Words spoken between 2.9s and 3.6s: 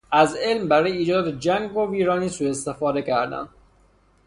کردند.